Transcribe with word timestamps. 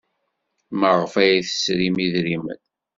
Maɣef 0.79 1.13
ay 1.21 1.37
tesrim 1.47 1.95
idrimen? 2.05 2.61